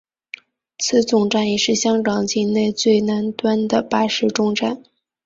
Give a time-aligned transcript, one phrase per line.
[0.79, 4.81] 此总站也是香港境内最南端的巴士终站。